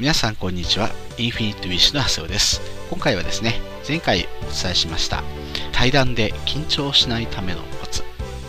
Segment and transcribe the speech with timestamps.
[0.00, 0.90] 皆さんこんにちは。
[1.16, 2.60] インフィニットウィッシュの長谷尾です。
[2.88, 5.24] 今回はですね、前回お伝えしました
[5.72, 8.04] 対談で緊張しないためのコツ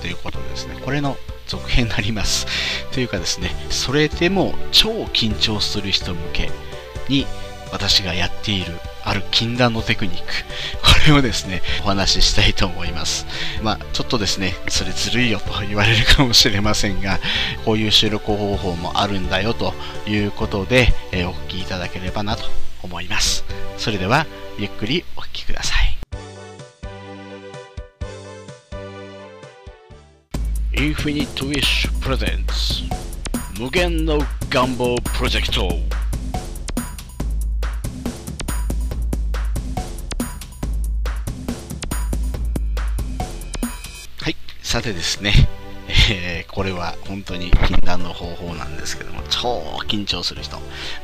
[0.00, 1.16] ということでですね、これの
[1.48, 2.46] 続編になります。
[2.92, 6.48] というかですね、それでも超緊張する人向け
[7.08, 7.26] に
[7.72, 10.26] 私がやっているある禁断のテクニック。
[10.82, 13.26] これをですね、お話ししたいと思います。
[13.62, 17.18] まあ、ちょっとですね、それずるいよと言われるかもしれませんが、
[17.64, 19.74] こういう収録方法もあるんだよと
[20.06, 22.44] いうことで、えー、お聞きいただければなと
[22.82, 23.44] 思います。
[23.78, 24.26] それでは、
[24.58, 25.98] ゆっくりお聞きください。
[30.74, 32.82] インフィニットウィッシュプレゼンツ
[33.60, 35.68] 無限の願望プロジェクト
[44.72, 45.34] さてですね、
[46.10, 50.56] えー、これは本当に禁断の方法なんですけども、超緊張する人。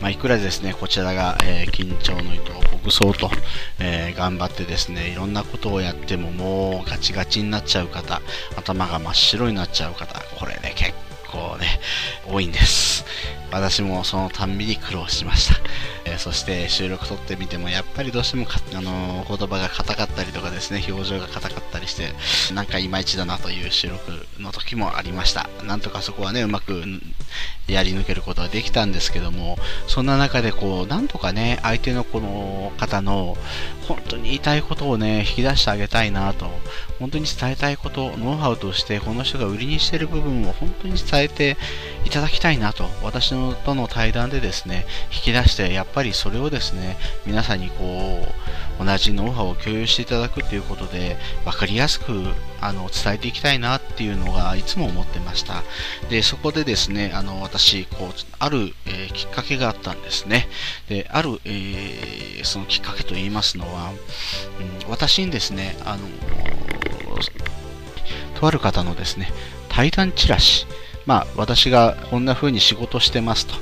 [0.00, 3.28] まあ、いくらですね、こちらが、えー、緊張の糸をほぐそうと、
[3.80, 8.22] えー、頑張ってですね、いろんなことをやってももうガチガチになっちゃう方、
[8.56, 10.92] 頭が真っ白になっちゃう方、これね、結
[11.28, 11.80] 構ね、
[12.24, 13.04] 多いんです。
[13.56, 15.60] 私もそのたんびに苦労しました。
[16.04, 22.12] え、そして収録撮ってみてもやっぱりどうしてもあのー、言葉が硬かったりとかですね、表情が硬かったりして、
[22.54, 25.48] なんかいまいちだなという収録の時もありました。
[25.64, 26.84] なんとかそこはね、うまく
[27.66, 33.36] やり抜けることができたんですけども、そんな中でこう、なんとかね、相手のこの方の
[33.88, 36.50] 本当に言いたいことをね、引き出してあげたいなと、
[36.98, 41.56] 本当に伝えたいこと、ノウハウとしてこの人が売りにしている部分を本当に伝えて
[42.04, 48.26] いただきたいなと、私のとの対談でですね、引き出して、やっぱりそれをですね、皆さんにこ
[48.80, 52.12] う、同じノウハウを共有していただくということで、分かりやすく
[52.60, 55.62] あの伝えていきたいなっていうのがいつも思ってました。
[56.10, 60.48] で、そこでですね、あの私、こう、ある、えー、きっかけがあったんですね。
[60.88, 66.08] で、ある、えー、そのきっかけと言いますのは、うん、私にですね、あの、
[68.38, 69.32] とある方のですね、
[69.68, 70.66] 対談チラシ、
[71.06, 73.54] まあ、私がこんな風に仕事してますと、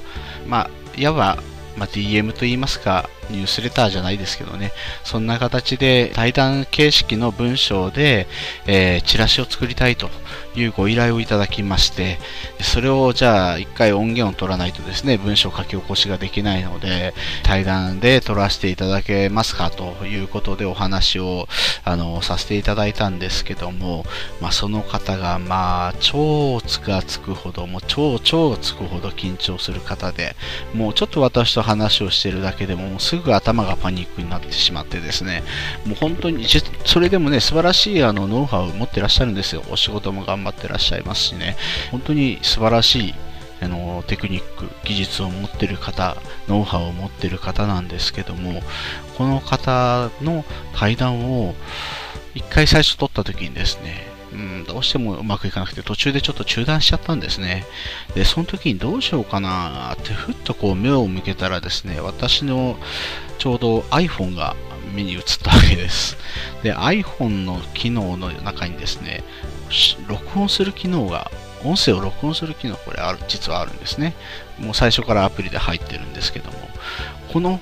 [0.47, 1.39] まあ、いわば、
[1.77, 8.27] まあ、DM といいますか、ニュースレターじゃないですけどね、そんな形で対談形式の文章で、
[8.67, 10.11] えー、チラシを作りたいと
[10.55, 12.19] いうご依頼をいただきまして、
[12.61, 21.49] それをじゃあ一回音源を取らないとですね、文章書き起こしができないので、対談で取らせていただけますかということでお話を
[21.85, 24.05] あのさせていただいたんですけども、
[24.41, 30.37] まあ、その方がまあ超つがつくほど、もう超超つくほど緊張する方で、
[30.75, 35.43] もうちょっと私と話をしてるだけでももうすぐ頭がパニックになってしまってですね、
[35.87, 36.47] もう本当に、
[36.85, 39.63] それでもね、素晴らしいあのノウハウを持ってらっしゃるんですよ。
[39.71, 41.57] お仕事も頑張ってらっしゃいますしね、
[41.91, 43.15] 本当に素晴らしい
[43.61, 46.17] あのテクニック、技術を持ってる方、
[46.49, 48.63] ノウハウを持ってる方なんですけども、
[49.17, 51.55] この方の対談を
[52.35, 57.65] 一回最初取った時にですね、うん、どうしてもうまくいかなくて途中でちょっと中断しちゃったんですね。
[58.15, 62.77] で、その時にどうしようかなってふっとこう目を向けたらですね、私の
[63.39, 64.57] ちょうど iPhone が
[64.93, 66.17] 目に映ったわけです。
[66.63, 69.23] で、iPhone の機能の中にですね、
[70.09, 71.31] 録音する機能が、
[71.65, 74.15] 音声を録音する機能、これある、実はあるんですね。
[74.59, 76.59] もう最初からアプリで入ってるんですけども、
[77.33, 77.61] この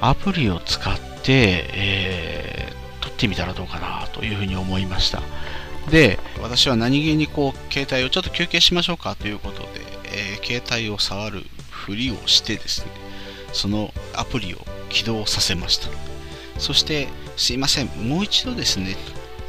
[0.00, 5.22] アプリを使って、えー、撮ってみたらどうかなというふうに思いました。
[5.90, 9.68] で、私は何気にこう、携帯をちょっと休憩しましょうかということで、
[10.04, 12.90] えー、携帯を触るふりをしてですね、
[13.52, 14.58] そのアプリを
[14.88, 15.88] 起動させました。
[16.58, 18.96] そして、すいません、もう一度ですね、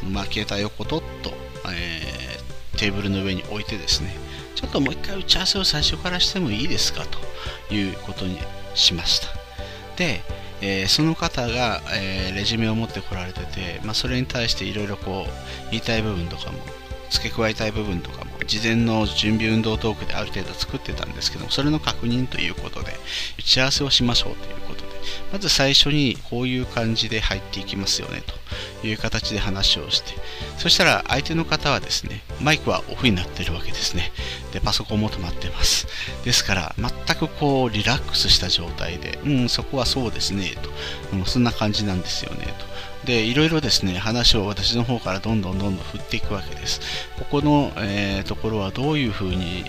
[0.03, 1.34] まあ、携帯をコトッと、
[1.72, 4.16] えー、テーブルの上に置いてですね、
[4.56, 7.06] ちょっともう一回打ち合わせを最初からしてもいいですか
[7.69, 8.40] ということに
[8.75, 9.28] しました。
[9.96, 10.22] で、
[10.62, 16.59] えー、その方が、えー、レジュメを持ってこられてて、まあ、それに対していろいろこう言いたい部分とかも
[17.09, 22.94] 付け加えたい部分とかも事前の準備運動トークである程度作ってたんですけどそれの確認ということで
[23.40, 24.66] 打ち合わせをしましょうという
[25.31, 28.24] まず最初にこういう感じで入っていきますよね
[28.81, 30.13] という形で話をして
[30.57, 34.12] そしたら相手の方はですねマイクはオフになってるわけですね。
[34.51, 35.88] でパソコンも止まってます。
[36.24, 40.69] ですから全くこうリラックスした状態でうんそこはそうですねと、
[41.18, 42.65] うん、そんな感じなんですよねと。
[43.06, 46.81] でいろいろですね話を私の方からどんどんどんどん振っていくわけです。
[47.18, 49.65] ここの、えー、ところはどういうふうに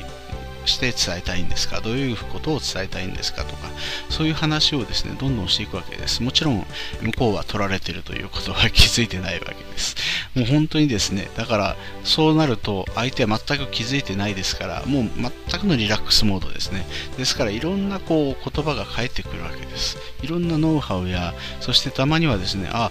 [0.65, 1.81] して伝えたいんですか？
[1.81, 3.45] どういうことを伝えたいんですか？
[3.45, 3.69] とか
[4.11, 6.23] そういう話をですねどんどんしていくわけです。
[6.23, 6.67] もちろん
[7.01, 9.97] 向こうは取られてるということは気づいてないわけです。
[10.35, 16.87] もう本当にですねだからそうなると相手は全く気づいてないですからもう全くのリラックスモードですね。
[17.17, 19.97] ですからいろんなこう言葉が返ってくるわけです。
[20.23, 22.91] いろんなノウハウや、そしてたまにはですね、あ、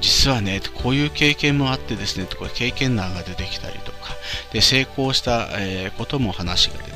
[0.00, 4.14] 実はね、こういう経験もあってですね、とか経験談が出てきたりとか、
[4.52, 6.95] で成功した、えー、ことも話が出たりと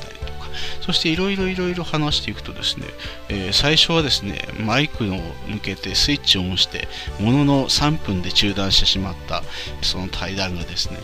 [0.81, 2.85] そしていろいろいろいろ話していくとですね、
[3.29, 5.07] えー、最初はですね、マイクを
[5.47, 6.87] 向けてスイッチを押して、
[7.19, 9.43] ものの3分で中断してしまった
[9.81, 10.97] その対談がですね、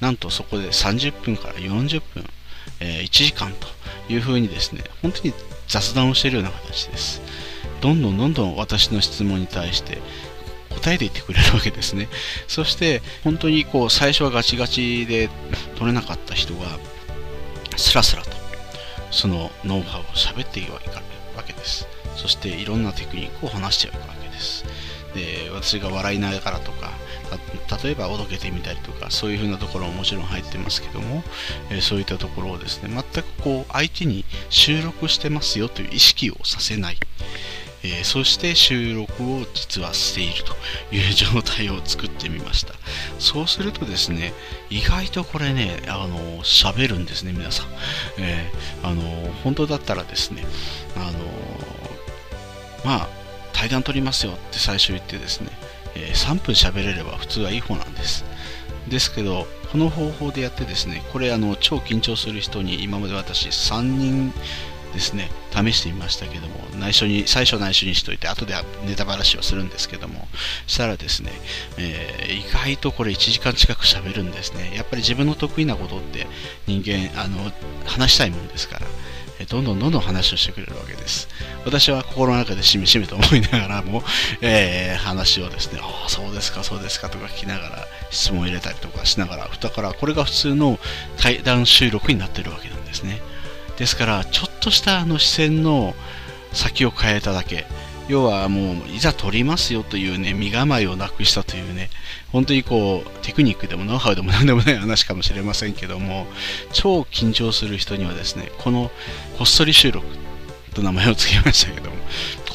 [0.00, 2.24] なんとそこで30分から40分、
[2.80, 3.68] えー、1時間と
[4.12, 5.34] いうふうにですね、本当に
[5.68, 7.20] 雑談をしているような形です。
[7.80, 9.98] どんどんどんどん私の質問に対して
[10.70, 12.08] 答えていってくれるわけですね。
[12.48, 15.28] そして本当にこう最初はガチガチで
[15.76, 16.78] 取れなかった人が
[17.76, 18.30] スラスラと
[19.10, 21.04] そのノウハウを喋っていわかる
[21.36, 21.86] わけです。
[22.16, 24.64] そしていろんなテクニックを話していくわけです。
[25.14, 26.92] で私が笑いながらとか
[27.82, 31.22] 例えばおどけてみたりとかそういう風なところももちろん入ってますけども、
[31.70, 36.98] えー、そういったところをですね全くこう相手に収録してますよという意識をさせない、
[37.82, 40.54] えー、そして収録を実はしていると
[40.94, 42.74] いう状態を作ってみました
[43.18, 44.32] そうするとですね
[44.68, 47.66] 意外とこれねあの喋るんですね皆さん、
[48.18, 49.02] えー、あの
[49.42, 50.44] 本当だったらですね
[50.96, 51.18] あの
[52.84, 53.08] まあ
[53.52, 55.48] 対談取りますよって最初言ってですね
[55.94, 58.24] えー、3分喋れれば普通はいい方なんです。
[58.88, 64.32] ですけど、この方法でやってですね、これあの超緊張する人に今まで私3人
[64.92, 68.54] ですね、試してみましたけども、内緒に、最初内緒にしといて、後で
[68.86, 70.28] ネタばらしをするんですけども、
[70.66, 71.32] したらですね、
[71.78, 74.72] えー、意外とこれ1時間近く喋るんですね。
[74.74, 76.26] やっぱり自分の得意なことって
[76.66, 77.52] 人間、あの、
[77.86, 78.86] 話したいもんですから、
[79.46, 81.28] どんどんどんどん話をしてくれるわけです。
[81.64, 84.02] 私は心の中でしみしみと思いながらも、
[84.42, 90.78] えー、話をですね、ああ、そうですか、そうですかとか聞きながら質問を入れたりとかしながら、だからこれが普通の
[91.16, 93.20] 対談収録になってるわけなんですね。
[93.80, 95.94] ですから、ちょっとしたあの視線の
[96.52, 97.64] 先を変えただけ、
[98.08, 101.90] 要はもういざ取りますよというね身構えをなくしたというね
[102.32, 106.26] 本当にこうテクニックでもノウハウでも何でもない話かもしれませんけども
[106.72, 108.90] 超緊張する人にはですねこの
[109.38, 110.04] こっそり収録
[110.74, 111.96] と名前を付けましたけども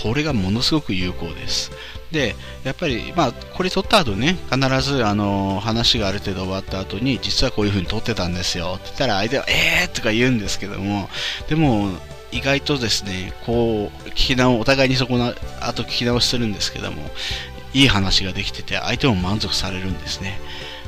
[0.03, 1.71] これがものすごく有効です。
[2.15, 11.09] でやっぱり、まあ、これ撮った後ね必ずあの話がある程度終わった後に実はこういう風に撮ってたんですよって言ったら相手はえーとか言うんですけども
[11.49, 11.89] でも
[12.31, 17.01] 意外とですね、こう、聞き直、お互いにそこの後聞き直しするんですけども、
[17.73, 20.37] いい話ができてて、相手も満足されるんですね。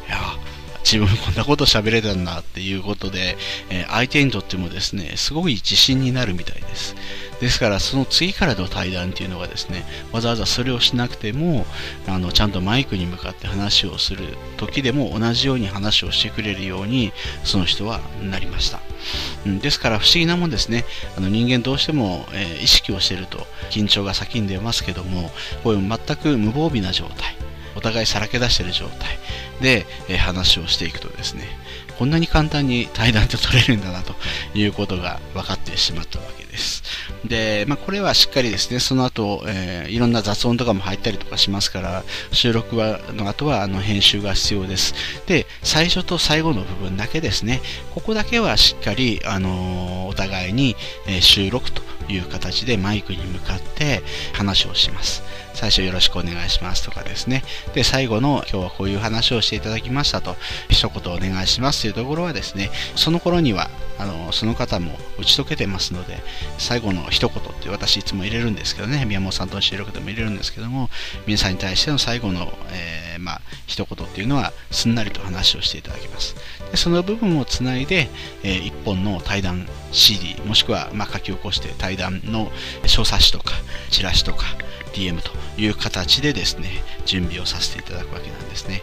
[0.10, 0.18] いや、
[0.88, 3.36] 自分こんなこと喋れたんだっていうことで、
[3.70, 6.96] えー、相手にとってもですね、すごく自信になるみたいです。
[7.42, 11.66] ですから、その次からの対談っていうのがですね、わざわざそれをしなくても、
[12.08, 17.12] あのちゃんとマイクに向かって話をする時でも同じように話をしてくれるように、
[17.44, 18.80] その人はなりました。
[19.46, 20.86] うん、ですから不思議なもんですね。
[21.18, 25.32] あの人間どうしても、えー、意識をしてると緊張が先に出ますけども、
[25.66, 27.36] こういう全く無防備な状態、
[27.76, 29.20] お互いさらけ出してる状態
[29.62, 31.44] で、えー、話をしていくとですね、
[31.98, 34.14] こんなに簡単に対談って取れるんだなと
[34.54, 36.84] いうことが分かってしまったわけです。
[37.26, 44.94] で、まあ、これはしっかりですね、その後、えー、いろんな雑音とかも入ったりとかしますから、収録はの後はあの編集が必要です。
[45.26, 47.62] で、最初と最後の部分だけですね、
[47.96, 50.76] ここだけはしっかり、あのー、お互いに、
[51.08, 54.02] え、収録という形でマイクに向かって
[54.34, 55.24] 話をします。
[55.58, 57.44] 最初よろしくお願いしますとかですね。
[57.74, 60.36] で、最後の今日はこういう話をしていただきましたと、
[60.70, 66.22] 一言お願いしますというところはですね、その頃には、あの、その方も打ち解けてますので、
[66.60, 70.92] 最後の一言って私いつも入れるんですけどね、宮本さんとの収録でも入れるんですけども、
[71.26, 76.36] 皆さんに対しての最後の、えー、まあ、一言っていうのは、すんなりと話をしていただきます。
[76.72, 78.10] でその部分をつないで、
[78.44, 82.52] えー、一本の対談 CD、もしくは、まあ、書き起こして対談の
[82.86, 83.54] 小冊子とか、
[83.90, 84.46] チラシとか、
[84.94, 85.32] DM と
[85.62, 88.82] いう形でですね、準備をさせていただくわけなんですね。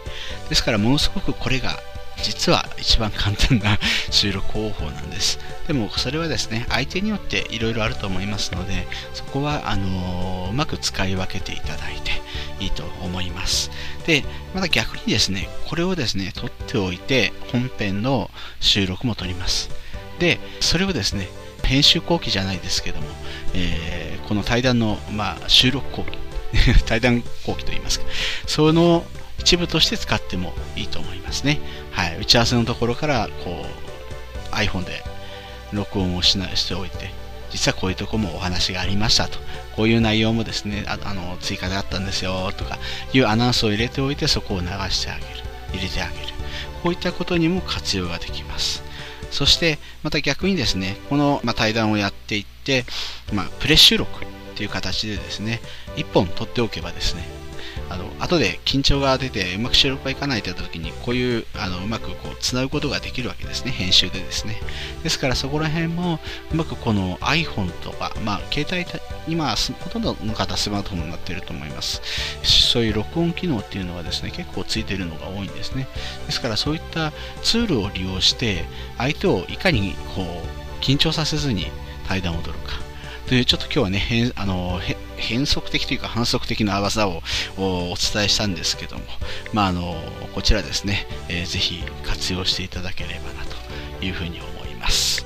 [0.49, 1.79] ですから、ものすごくこれが
[2.23, 3.77] 実は一番簡単な
[4.09, 5.39] 収録方法なんです。
[5.67, 12.11] でもそれはですね、相手によっていろいろあると思いますので、そこはあのー、うまく使い分けていただいて
[12.59, 13.71] いいと思います。
[14.05, 18.29] で、また逆にですね、これをですね、取っておいて本編の
[18.59, 19.69] 収録も取ります。
[20.19, 21.27] で、それをですね、
[21.63, 23.07] 編集後期じゃないですけども、
[23.53, 26.17] えー、この対談の、まあ、収録後期、
[26.85, 28.05] 対談後期といいますか、
[28.45, 29.05] その
[29.39, 31.59] 一部として使ってもいいと思いますね。
[31.91, 33.65] はい、打ち合わせのところからこ
[34.51, 35.03] う iPhone で
[35.73, 37.11] 録音をしなしておいて、
[37.51, 39.39] 実はこういうとこもお話がありましたと、
[39.75, 42.77] こういう内容もですね、ああの追加であったんですよとか
[43.13, 45.27] いうアナウンスを入れておいて、そこを流してあげる、
[45.73, 46.27] 入れてあげる。
[46.83, 48.83] こういったことにも活用ができます。
[49.31, 52.85] そしてまた逆にですねこの、ま対談をやっていって、
[53.33, 55.59] まあ、プレ収録っていう形でですね
[55.97, 57.23] 1本取っておけばですね
[57.89, 63.71] あの後で緊張が出てうまく収録がいかないといった時にこういうあのうまくこうつなぐことができるわけですね。
[63.71, 64.59] 編集でですね。
[65.03, 66.19] ですからそこら辺も
[66.51, 68.85] うまくこの iPhone とか、まあ、携帯
[69.27, 72.01] 今ほとんどの方スマートフォンになっていると思います。
[72.43, 75.87] そういう録音機能っていうのはですね結構ついているのが多いんですね。
[76.25, 77.11] ですからそういった
[77.43, 78.65] ツールを利用して
[78.97, 81.67] 相手をいかにこう緊張させずに
[82.07, 82.84] 対談を取るか。
[83.27, 84.79] というちょっと今日はねあの
[85.17, 87.21] 変則的というか反則的な技を
[87.57, 89.03] お伝えしたんですけども、
[89.51, 89.95] まあ、あの
[90.35, 93.43] こちらですね、えー、ぜひ活用していただければな
[93.99, 95.25] というふうに思います。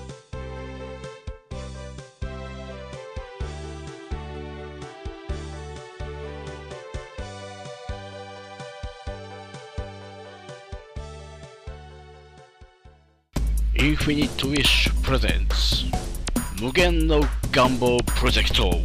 [13.77, 15.86] インフィニットウィッシュプレゼンツ
[16.62, 18.75] 無限の願望プロジェクトは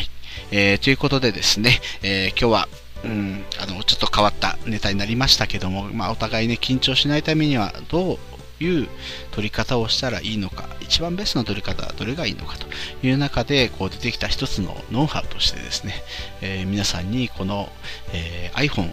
[0.00, 0.08] い。
[0.52, 2.68] えー、ということでですね、えー、今日は、
[3.02, 8.12] うん、あの、ちょっと変わったネタになりましたけども、まあ、お互いね、緊張しないためには、ど
[8.60, 8.88] ういう
[9.32, 12.68] 取り方をしたらいいのか、一番ベストな取り方はどれがいいのかと
[13.04, 15.94] いう中で、こう出てきた一つのノウハウとしてですね、
[16.40, 17.68] えー、皆さんにこの、
[18.12, 18.92] えー、iPhone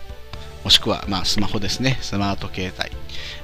[0.63, 2.89] もしくは、まあ、スマホですね、スマート携帯、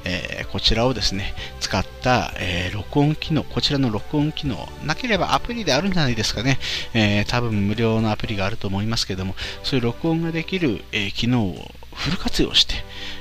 [0.03, 6.59] えー、こちらをですね、使った、えー、録音機能、こちらの録音機能、なければアプリであるんじゃないですかね、
[6.93, 12.75] えー、多分無料のアプリがあると思いますけども、そういう録音ができる、え機能をフル活用して、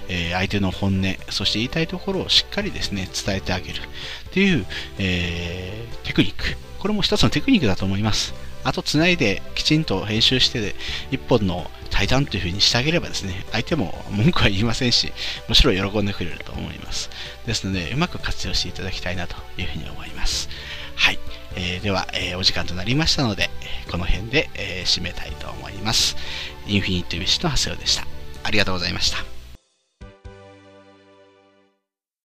[0.08, 4.66] え相手の本音、そして言いたいところをしっかりですね、伝えてあげるっていう、
[4.98, 8.45] えテクニック、これも一つのテクニックだと思います。
[8.66, 10.74] あと、つないできちんと編集して、
[11.12, 15.12] 一本の対談というふうにしてあげればですね、相手も文句は言いませんし、
[15.48, 17.08] むしろ喜んでくれると思います。
[17.46, 20.48] ですので、うまく活用していただきたいなというふうに思います。
[20.96, 21.18] はい。
[21.54, 23.50] えー、では、えー、お時間となりましたので、
[23.90, 26.16] この辺で、えー、締めたいと思います。
[26.66, 28.04] インフィニットウィッシュの長谷尾でした。
[28.42, 29.35] ありがとうございました。